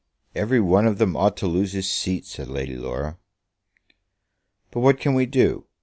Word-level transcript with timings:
"Every 0.33 0.59
one 0.59 0.87
of 0.87 0.97
them 0.97 1.15
ought 1.15 1.37
to 1.37 1.45
lose 1.45 1.73
his 1.73 1.87
seat," 1.87 2.25
said 2.25 2.47
Lady 2.47 2.75
Laura. 2.75 3.19
"But 4.71 4.79
what 4.79 4.99
can 4.99 5.13
we 5.13 5.27
do? 5.27 5.67